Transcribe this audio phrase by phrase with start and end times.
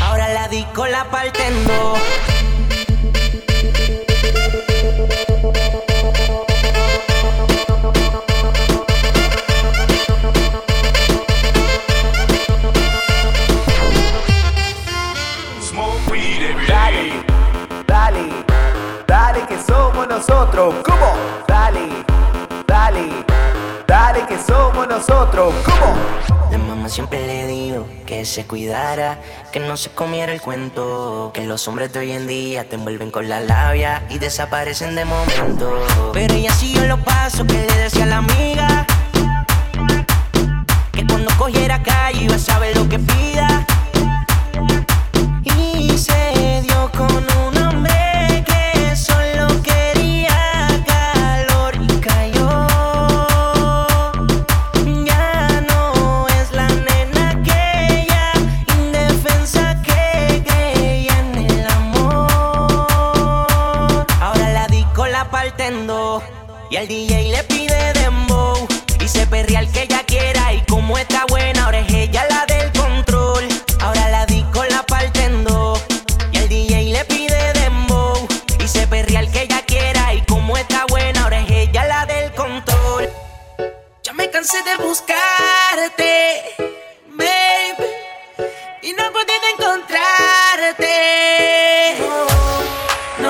[0.00, 1.94] Ahora la disco la parte no.
[16.68, 17.24] Dale,
[17.86, 18.44] dale,
[19.06, 20.74] dale que somos nosotros.
[20.84, 21.14] ¿Cómo?
[21.46, 22.04] Dale,
[22.66, 23.35] dale.
[23.86, 25.94] Dale que somos nosotros, ¿cómo?
[26.50, 29.20] La mamá siempre le dijo que se cuidara,
[29.52, 33.10] que no se comiera el cuento, que los hombres de hoy en día te envuelven
[33.10, 35.84] con la labia y desaparecen de momento.
[36.12, 38.86] Pero ella siguió los pasos que le decía la amiga,
[40.92, 42.98] que cuando cogiera calle iba a saber lo que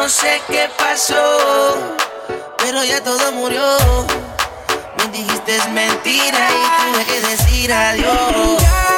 [0.07, 1.17] No sé qué pasó,
[2.59, 3.77] pero ya todo murió.
[4.99, 8.95] Me dijiste es mentira y tuve que decir adiós.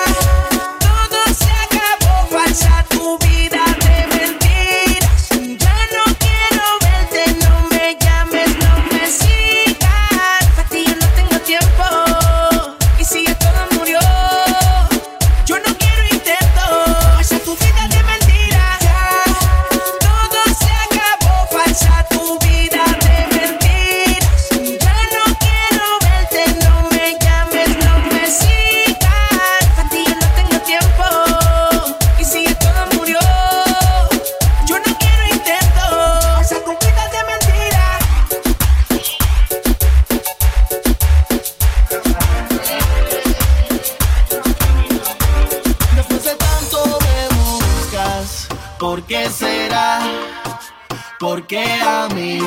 [51.19, 52.39] porque a mí,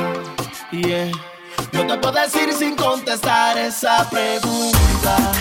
[0.72, 1.12] yeah.
[1.74, 5.32] No te puedo decir sin contestar esa pregunta.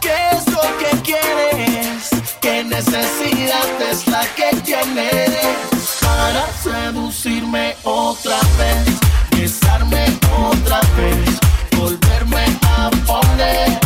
[0.00, 2.10] ¿Qué es lo que quieres?
[2.40, 8.96] ¿Qué necesidad es la que tienes para seducirme otra vez,
[9.36, 10.06] besarme
[10.38, 11.38] otra vez,
[11.76, 13.79] volverme a poner?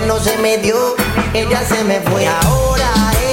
[0.00, 0.96] no se me dio,
[1.32, 3.25] ella se me fue ahora.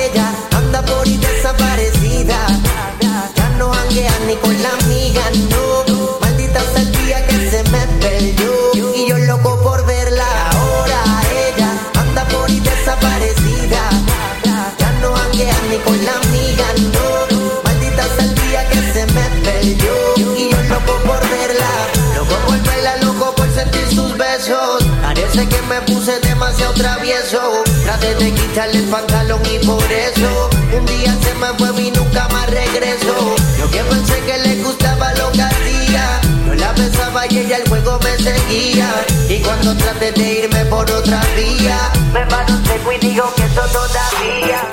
[25.33, 27.63] Sé que me puse demasiado travieso.
[27.83, 32.27] Traté de quitarle el pantalón y por eso un día se me fue y nunca
[32.29, 33.35] más regreso.
[33.57, 36.21] Yo que pensé que le gustaba lo que hacía.
[36.45, 38.89] Yo la besaba y ella el juego me seguía.
[39.27, 41.79] Y cuando traté de irme por otra vía,
[42.13, 44.69] me paro seco y digo que eso todavía.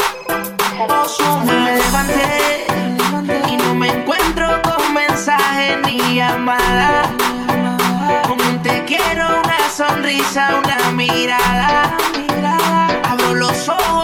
[1.46, 2.66] Me levanté
[3.48, 6.99] y no me encuentro con mensajes ni llamadas.
[10.20, 11.96] Sonrisa, una mirada.
[13.04, 13.99] Abro los ojos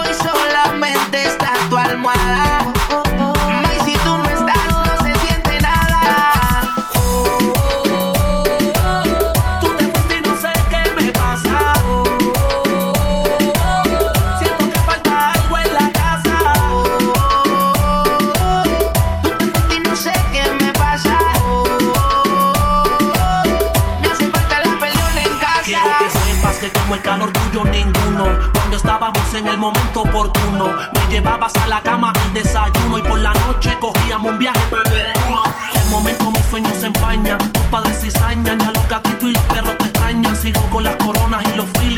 [29.36, 30.66] en el momento oportuno.
[30.92, 34.58] Me llevabas a la cama el desayuno Y por la noche cogíamos un viaje.
[35.74, 39.42] El momento mis sueños se empañan Tus padres cizañan Y a los gatitos y los
[39.42, 40.36] perros te extrañan.
[40.36, 41.95] Sigo con las coronas y los phillies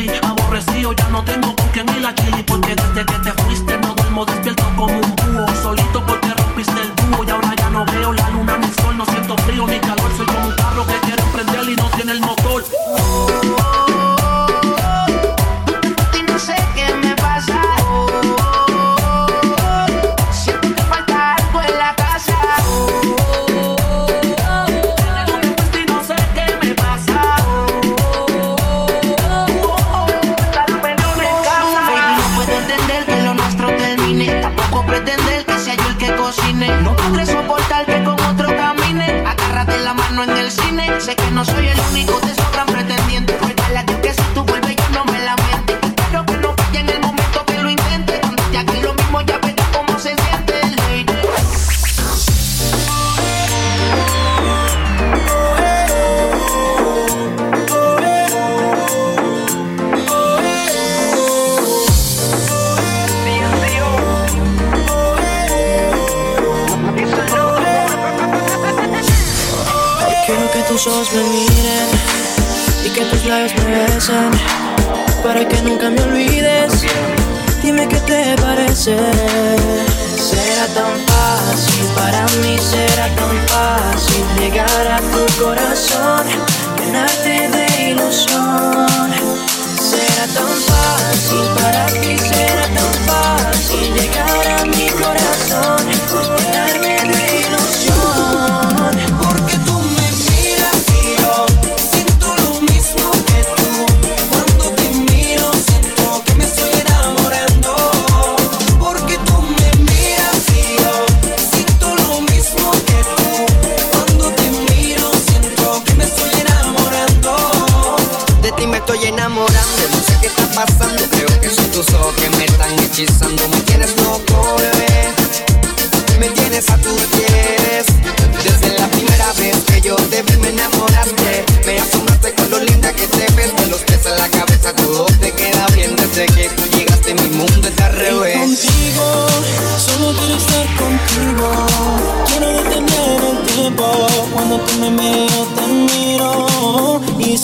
[75.49, 76.08] que nunca me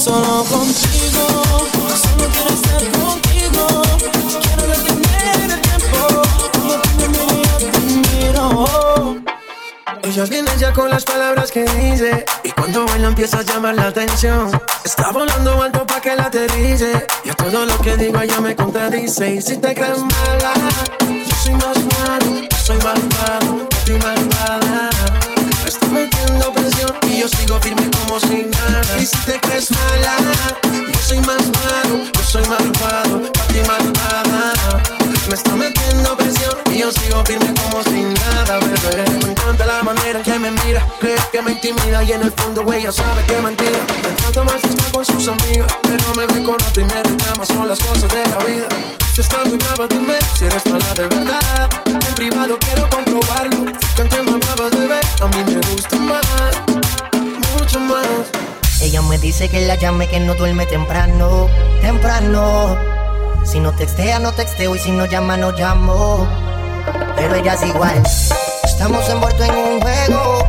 [0.06, 1.26] solo contigo,
[2.04, 3.82] solo quiero estar contigo.
[4.44, 5.98] Quiero detener el tiempo.
[6.54, 9.18] Cuando tú me miras, yo te miro.
[10.04, 13.88] Ellas vienen ya con las palabras que dice Y cuando baila empieza a llamar la
[13.88, 14.52] atención
[14.84, 18.56] Está volando alto pa' que la aterrice Y a todo lo que digo ella me
[18.56, 20.54] contradice Y si te crees mala
[21.10, 24.90] Yo soy más malo, soy malvado Yo soy malvada
[25.64, 28.55] Me está metiendo presión Y yo sigo firme como si
[29.00, 30.18] Y si te crees mala
[30.64, 34.54] Yo soy más malo, yo soy malvado Pa' ti malvada.
[35.28, 39.06] Me está metiendo presión Y yo sigo firme como si nada, bebé.
[39.24, 42.32] Me encanta la manera en que me mira Cree que me intimida y en el
[42.32, 43.80] fondo ella sabe que mentira.
[44.04, 47.46] Me encanta más está con sus amigas Pero me ve con otro y me reclama
[47.46, 48.68] Son las cosas de la vida.
[49.14, 51.70] Si estás muy brava dime si eres mala de verdad.
[51.86, 53.55] En privado quiero comprobarlo
[59.04, 61.48] Me dice que la llame, que no duerme temprano,
[61.82, 62.78] temprano.
[63.44, 66.28] Si no textea, no texteo y si no llama, no llamo.
[67.16, 68.02] Pero ella es igual.
[68.64, 70.48] Estamos envueltos en un juego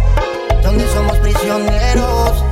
[0.62, 2.45] donde somos prisioneros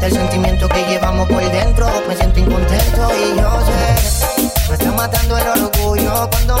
[0.00, 1.88] del sentimiento que llevamos por dentro.
[2.06, 4.68] Me siento incontento y yo sé.
[4.68, 6.55] Me está matando el orgullo cuando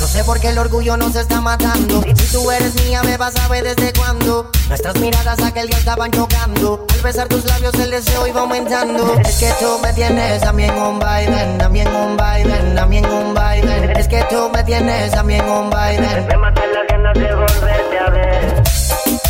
[0.00, 2.02] No sé por qué el orgullo nos está matando.
[2.02, 4.50] Si tú eres mía, me vas a ver desde cuándo.
[4.68, 6.86] Nuestras miradas aquel día estaban chocando.
[6.94, 9.20] Al besar tus labios, el deseo iba aumentando.
[9.20, 12.80] Es que tú me tienes a mí en un baile, a mí en un baile,
[12.80, 13.92] a mí en un baile.
[13.94, 16.26] Es que tú me tienes a mí en un baile.
[16.28, 18.62] Me mata la ganas de volverte a ver.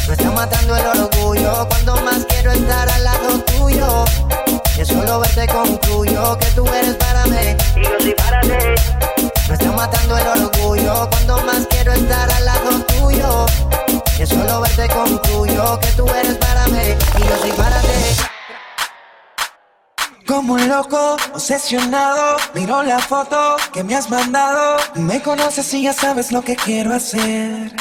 [0.06, 4.04] Me está matando el orgullo cuando más quiero estar al lado tuyo.
[4.76, 8.50] Que solo verte concluyo que tú eres para mí y yo soy para ti.
[9.48, 13.46] Me está matando el orgullo cuando más quiero estar al lado tuyo.
[14.16, 17.88] Que solo verte concluyo que tú eres para mí y yo soy para ti.
[20.26, 24.76] Como un loco, obsesionado, miro la foto que me has mandado.
[24.94, 27.74] Me conoces y ya sabes lo que quiero hacer.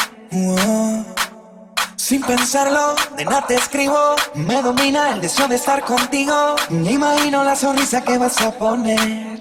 [1.96, 4.16] Sin pensarlo, de nada te escribo.
[4.34, 6.56] Me domina el deseo de estar contigo.
[6.70, 9.40] Me imagino la sonrisa que vas a poner.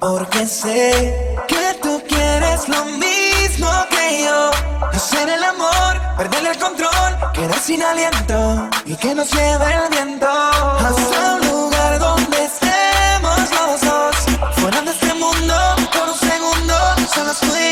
[0.00, 4.50] Porque sé que tú quieres lo mismo que yo.
[4.90, 10.28] Hacer el amor, perder el control, quedar sin aliento y que nos lleve el viento.
[10.28, 14.16] Hasta un lugar donde estemos los dos.
[14.56, 15.54] Fuera de este mundo,
[15.92, 16.74] por un segundo,
[17.14, 17.63] solo tú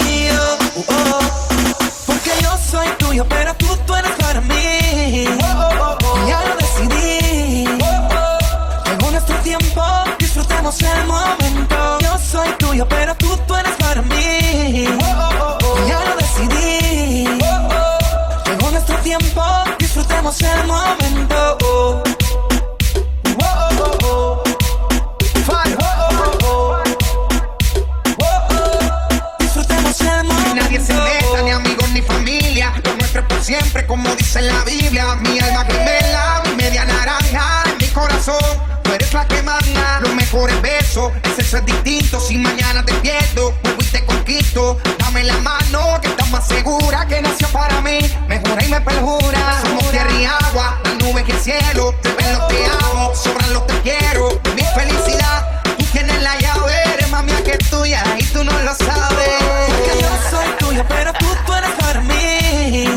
[44.99, 47.99] Dame la mano, que estás más segura que nació para mí.
[48.29, 49.61] Me jura y me perjura.
[49.63, 51.95] Somos tierra y agua, la nube y el cielo.
[52.03, 54.41] Te ven lo que amo, sobran lo que quiero.
[54.55, 56.73] Mi felicidad, tú tienes la llave.
[56.95, 59.31] Eres más mía que tuya y tú no lo sabes.
[59.69, 62.89] Porque yo soy tuyo, pero tú, tú eres para mí.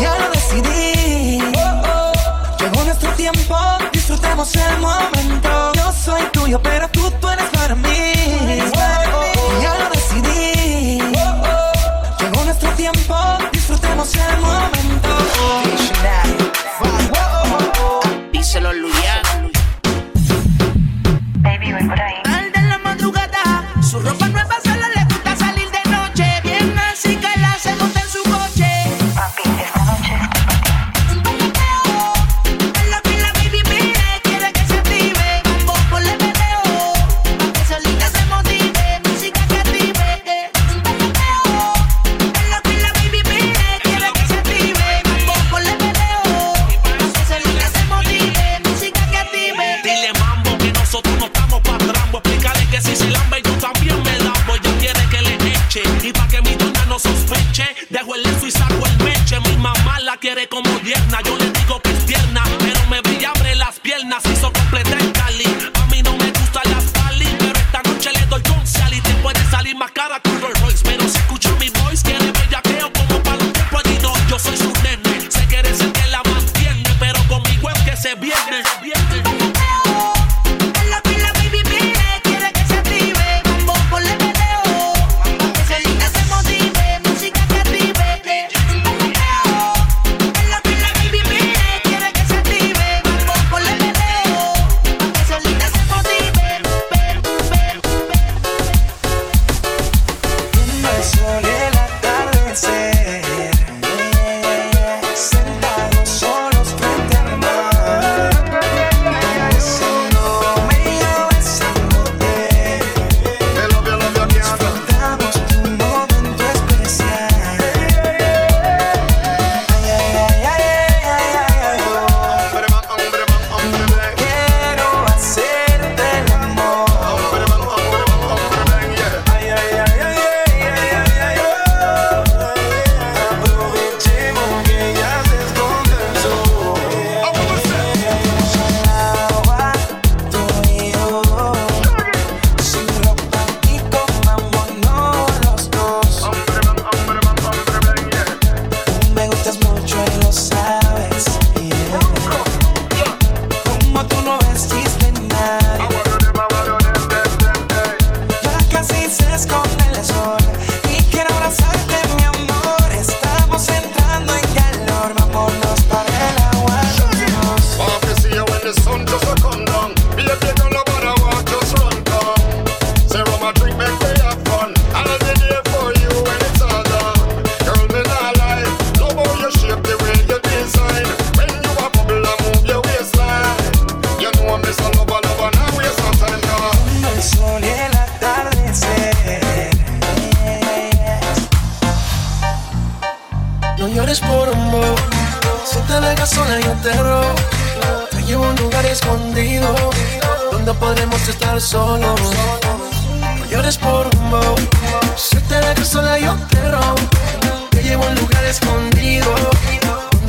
[0.00, 1.40] Ya lo decidí.
[2.58, 3.56] Llegó nuestro tiempo,
[3.92, 5.72] disfrutemos el momento.
[5.74, 6.88] Yo soy tuyo, pero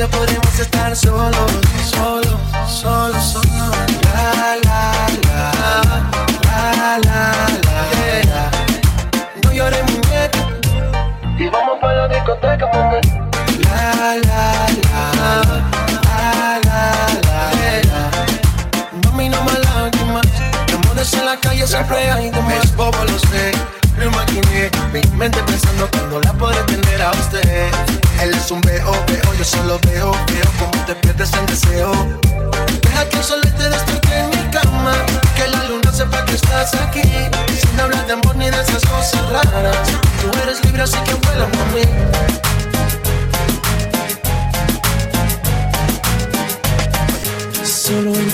[0.09, 0.46] podemos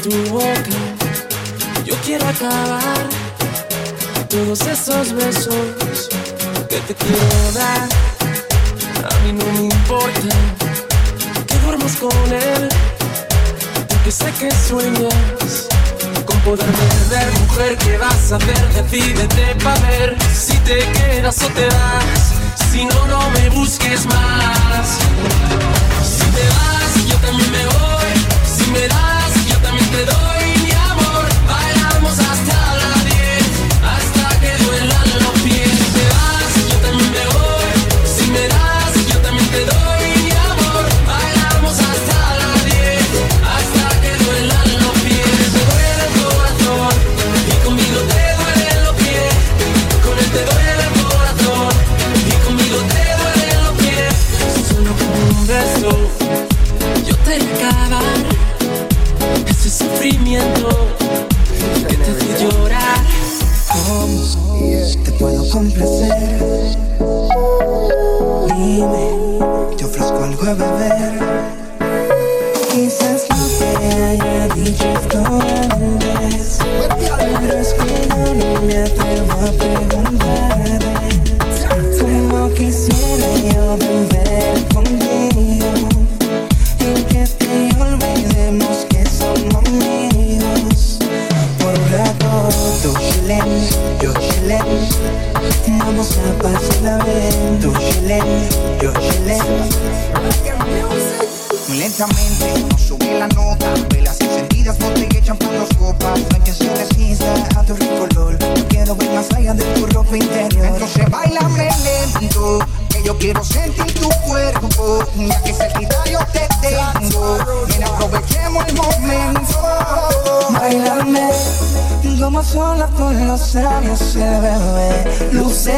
[0.03, 0.79] tu boca.
[1.85, 3.07] Yo quiero acabar
[4.29, 6.09] todos esos besos
[6.69, 7.87] que te quiero dar.
[9.09, 10.35] A mí no me importa
[11.47, 12.69] que duermas con él,
[13.87, 15.67] porque sé que sueñas
[16.25, 17.31] con poder perder.
[17.39, 18.73] Mujer, ¿qué vas a hacer?
[18.73, 22.23] Decídete para ver si te quedas o te vas.
[22.71, 24.85] Si no, no me busques más.
[26.03, 28.11] Si te vas, yo también me voy.
[28.57, 29.12] Si me das
[29.73, 30.32] me quedo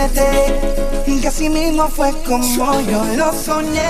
[0.09, 1.05] quedé.
[1.07, 3.89] Y así mismo fue como yo lo soñé.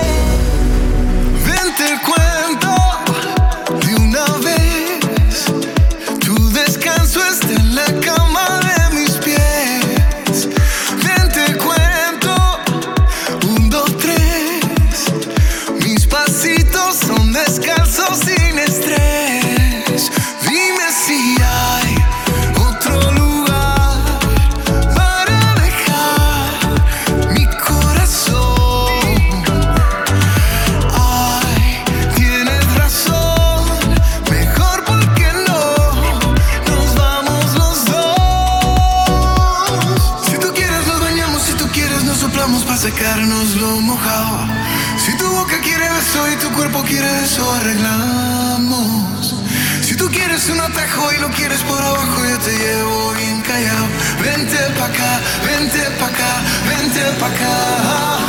[47.66, 49.36] arreglamos.
[49.82, 53.88] Si tú quieres un atajo y lo quieres por abajo, yo te llevo bien callado.
[54.22, 58.25] Vente pa' acá, vente pa' acá, vente pa' acá.